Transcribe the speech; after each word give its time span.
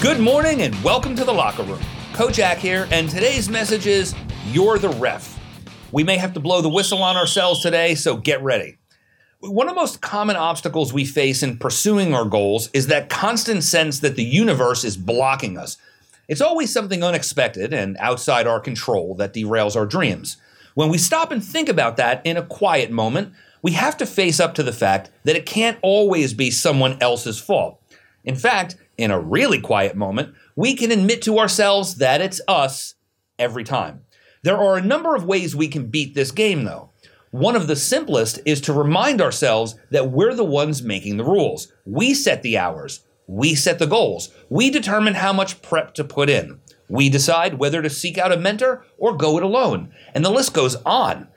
Good 0.00 0.20
morning 0.20 0.62
and 0.62 0.80
welcome 0.84 1.16
to 1.16 1.24
the 1.24 1.34
locker 1.34 1.64
room. 1.64 1.80
Jack 2.30 2.58
here, 2.58 2.86
and 2.92 3.10
today's 3.10 3.48
message 3.48 3.88
is 3.88 4.14
You're 4.46 4.78
the 4.78 4.90
ref. 4.90 5.36
We 5.90 6.04
may 6.04 6.16
have 6.18 6.32
to 6.34 6.40
blow 6.40 6.62
the 6.62 6.68
whistle 6.68 7.02
on 7.02 7.16
ourselves 7.16 7.62
today, 7.62 7.96
so 7.96 8.16
get 8.16 8.40
ready. 8.40 8.78
One 9.40 9.68
of 9.68 9.74
the 9.74 9.80
most 9.80 10.00
common 10.00 10.36
obstacles 10.36 10.92
we 10.92 11.04
face 11.04 11.42
in 11.42 11.58
pursuing 11.58 12.14
our 12.14 12.24
goals 12.24 12.70
is 12.72 12.86
that 12.86 13.08
constant 13.08 13.64
sense 13.64 13.98
that 13.98 14.14
the 14.14 14.22
universe 14.22 14.84
is 14.84 14.96
blocking 14.96 15.58
us. 15.58 15.76
It's 16.28 16.40
always 16.40 16.72
something 16.72 17.02
unexpected 17.02 17.72
and 17.72 17.96
outside 17.98 18.46
our 18.46 18.60
control 18.60 19.16
that 19.16 19.34
derails 19.34 19.74
our 19.74 19.86
dreams. 19.86 20.36
When 20.74 20.90
we 20.90 20.98
stop 20.98 21.32
and 21.32 21.42
think 21.42 21.68
about 21.68 21.96
that 21.96 22.24
in 22.24 22.36
a 22.36 22.46
quiet 22.46 22.92
moment, 22.92 23.32
we 23.62 23.72
have 23.72 23.96
to 23.96 24.06
face 24.06 24.38
up 24.38 24.54
to 24.54 24.62
the 24.62 24.72
fact 24.72 25.10
that 25.24 25.34
it 25.34 25.44
can't 25.44 25.78
always 25.82 26.34
be 26.34 26.52
someone 26.52 27.02
else's 27.02 27.40
fault. 27.40 27.82
In 28.24 28.36
fact, 28.36 28.76
in 28.98 29.10
a 29.10 29.20
really 29.20 29.60
quiet 29.60 29.96
moment, 29.96 30.34
we 30.56 30.74
can 30.74 30.90
admit 30.90 31.22
to 31.22 31.38
ourselves 31.38 31.94
that 31.94 32.20
it's 32.20 32.40
us 32.48 32.94
every 33.38 33.64
time. 33.64 34.02
There 34.42 34.58
are 34.58 34.76
a 34.76 34.84
number 34.84 35.14
of 35.14 35.24
ways 35.24 35.56
we 35.56 35.68
can 35.68 35.86
beat 35.86 36.14
this 36.14 36.32
game, 36.32 36.64
though. 36.64 36.90
One 37.30 37.56
of 37.56 37.66
the 37.66 37.76
simplest 37.76 38.40
is 38.44 38.60
to 38.62 38.72
remind 38.72 39.20
ourselves 39.20 39.76
that 39.90 40.10
we're 40.10 40.34
the 40.34 40.44
ones 40.44 40.82
making 40.82 41.16
the 41.16 41.24
rules. 41.24 41.72
We 41.84 42.14
set 42.14 42.42
the 42.42 42.58
hours, 42.58 43.00
we 43.26 43.54
set 43.54 43.78
the 43.78 43.86
goals, 43.86 44.30
we 44.48 44.70
determine 44.70 45.14
how 45.14 45.32
much 45.32 45.62
prep 45.62 45.94
to 45.94 46.04
put 46.04 46.28
in. 46.28 46.60
We 46.88 47.10
decide 47.10 47.58
whether 47.58 47.82
to 47.82 47.90
seek 47.90 48.16
out 48.16 48.32
a 48.32 48.38
mentor 48.38 48.84
or 48.96 49.16
go 49.16 49.36
it 49.36 49.42
alone. 49.42 49.92
And 50.14 50.24
the 50.24 50.30
list 50.30 50.54
goes 50.54 50.76
on. 50.86 51.28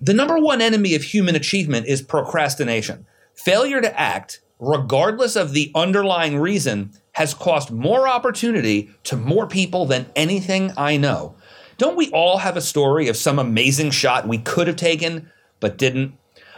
The 0.00 0.12
number 0.12 0.38
one 0.38 0.60
enemy 0.60 0.94
of 0.94 1.02
human 1.02 1.34
achievement 1.34 1.86
is 1.86 2.02
procrastination. 2.02 3.06
Failure 3.34 3.80
to 3.80 3.98
act, 3.98 4.42
regardless 4.58 5.36
of 5.36 5.52
the 5.52 5.70
underlying 5.74 6.38
reason, 6.38 6.92
has 7.12 7.34
cost 7.34 7.70
more 7.70 8.08
opportunity 8.08 8.90
to 9.04 9.16
more 9.16 9.46
people 9.46 9.86
than 9.86 10.06
anything 10.16 10.72
I 10.76 10.96
know. 10.96 11.36
Don't 11.78 11.96
we 11.96 12.10
all 12.10 12.38
have 12.38 12.56
a 12.56 12.60
story 12.60 13.08
of 13.08 13.16
some 13.16 13.38
amazing 13.38 13.90
shot 13.90 14.28
we 14.28 14.38
could 14.38 14.66
have 14.66 14.76
taken 14.76 15.30
but 15.60 15.78
didn't? 15.78 16.14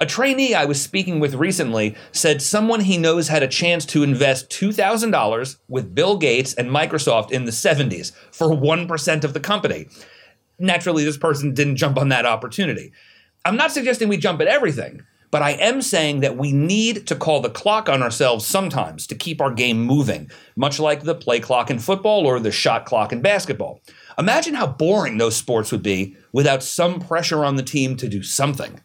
A 0.00 0.06
trainee 0.06 0.54
I 0.54 0.64
was 0.64 0.80
speaking 0.80 1.18
with 1.18 1.34
recently 1.34 1.96
said 2.12 2.40
someone 2.40 2.80
he 2.80 2.98
knows 2.98 3.28
had 3.28 3.42
a 3.42 3.48
chance 3.48 3.84
to 3.86 4.04
invest 4.04 4.48
$2,000 4.50 5.56
with 5.68 5.94
Bill 5.94 6.16
Gates 6.16 6.54
and 6.54 6.70
Microsoft 6.70 7.32
in 7.32 7.46
the 7.46 7.50
70s 7.50 8.12
for 8.30 8.48
1% 8.48 9.24
of 9.24 9.34
the 9.34 9.40
company. 9.40 9.88
Naturally, 10.58 11.04
this 11.04 11.16
person 11.16 11.52
didn't 11.52 11.76
jump 11.76 11.98
on 11.98 12.10
that 12.10 12.26
opportunity. 12.26 12.92
I'm 13.44 13.56
not 13.56 13.72
suggesting 13.72 14.08
we 14.08 14.18
jump 14.18 14.40
at 14.40 14.46
everything, 14.46 15.02
but 15.30 15.42
I 15.42 15.50
am 15.52 15.82
saying 15.82 16.20
that 16.20 16.36
we 16.36 16.52
need 16.52 17.06
to 17.06 17.16
call 17.16 17.40
the 17.40 17.50
clock 17.50 17.88
on 17.88 18.02
ourselves 18.02 18.46
sometimes 18.46 19.06
to 19.08 19.14
keep 19.14 19.40
our 19.40 19.52
game 19.52 19.80
moving, 19.80 20.30
much 20.56 20.80
like 20.80 21.02
the 21.02 21.14
play 21.14 21.40
clock 21.40 21.70
in 21.70 21.78
football 21.78 22.26
or 22.26 22.40
the 22.40 22.50
shot 22.50 22.86
clock 22.86 23.12
in 23.12 23.20
basketball. 23.20 23.82
Imagine 24.18 24.54
how 24.54 24.66
boring 24.66 25.18
those 25.18 25.36
sports 25.36 25.70
would 25.70 25.82
be 25.82 26.16
without 26.32 26.62
some 26.62 27.00
pressure 27.00 27.44
on 27.44 27.56
the 27.56 27.62
team 27.62 27.96
to 27.96 28.08
do 28.08 28.22
something. 28.22 28.80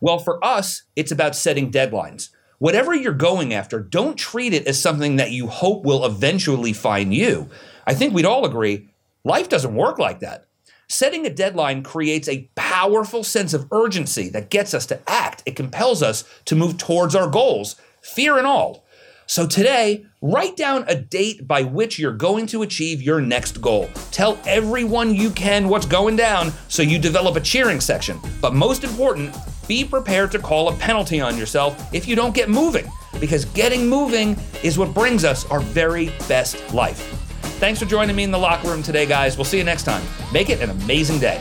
Well, 0.00 0.18
for 0.18 0.44
us, 0.44 0.82
it's 0.96 1.12
about 1.12 1.36
setting 1.36 1.70
deadlines. 1.70 2.30
Whatever 2.58 2.94
you're 2.94 3.12
going 3.12 3.54
after, 3.54 3.80
don't 3.80 4.16
treat 4.16 4.54
it 4.54 4.66
as 4.66 4.80
something 4.80 5.16
that 5.16 5.30
you 5.30 5.46
hope 5.46 5.84
will 5.84 6.04
eventually 6.04 6.72
find 6.72 7.14
you. 7.14 7.48
I 7.86 7.94
think 7.94 8.12
we'd 8.12 8.24
all 8.24 8.44
agree 8.44 8.88
life 9.24 9.48
doesn't 9.48 9.74
work 9.74 9.98
like 9.98 10.20
that. 10.20 10.45
Setting 10.88 11.26
a 11.26 11.30
deadline 11.30 11.82
creates 11.82 12.28
a 12.28 12.48
powerful 12.54 13.24
sense 13.24 13.52
of 13.52 13.66
urgency 13.72 14.28
that 14.28 14.50
gets 14.50 14.72
us 14.72 14.86
to 14.86 15.00
act. 15.08 15.42
It 15.44 15.56
compels 15.56 16.00
us 16.00 16.22
to 16.44 16.54
move 16.54 16.78
towards 16.78 17.16
our 17.16 17.28
goals, 17.28 17.74
fear 18.02 18.38
and 18.38 18.46
all. 18.46 18.84
So 19.26 19.48
today, 19.48 20.06
write 20.22 20.56
down 20.56 20.84
a 20.86 20.94
date 20.94 21.48
by 21.48 21.64
which 21.64 21.98
you're 21.98 22.12
going 22.12 22.46
to 22.46 22.62
achieve 22.62 23.02
your 23.02 23.20
next 23.20 23.60
goal. 23.60 23.90
Tell 24.12 24.38
everyone 24.46 25.12
you 25.12 25.30
can 25.30 25.68
what's 25.68 25.86
going 25.86 26.14
down 26.14 26.52
so 26.68 26.82
you 26.82 27.00
develop 27.00 27.34
a 27.34 27.40
cheering 27.40 27.80
section. 27.80 28.20
But 28.40 28.54
most 28.54 28.84
important, 28.84 29.34
be 29.66 29.84
prepared 29.84 30.30
to 30.30 30.38
call 30.38 30.68
a 30.68 30.76
penalty 30.76 31.20
on 31.20 31.36
yourself 31.36 31.92
if 31.92 32.06
you 32.06 32.14
don't 32.14 32.32
get 32.34 32.48
moving, 32.48 32.86
because 33.18 33.44
getting 33.46 33.88
moving 33.88 34.36
is 34.62 34.78
what 34.78 34.94
brings 34.94 35.24
us 35.24 35.44
our 35.46 35.58
very 35.60 36.12
best 36.28 36.72
life. 36.72 37.25
Thanks 37.58 37.80
for 37.80 37.86
joining 37.86 38.14
me 38.14 38.22
in 38.22 38.30
the 38.30 38.38
locker 38.38 38.68
room 38.68 38.82
today, 38.82 39.06
guys. 39.06 39.38
We'll 39.38 39.46
see 39.46 39.58
you 39.58 39.64
next 39.64 39.84
time. 39.84 40.02
Make 40.32 40.50
it 40.50 40.60
an 40.60 40.70
amazing 40.70 41.18
day. 41.18 41.40